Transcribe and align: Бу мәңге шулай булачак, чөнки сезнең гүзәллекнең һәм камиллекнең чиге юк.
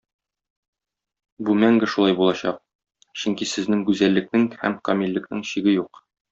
Бу 1.49 1.55
мәңге 1.63 1.89
шулай 1.97 2.15
булачак, 2.21 2.57
чөнки 3.25 3.49
сезнең 3.53 3.87
гүзәллекнең 3.93 4.51
һәм 4.65 4.83
камиллекнең 4.91 5.49
чиге 5.55 5.79
юк. 5.81 6.07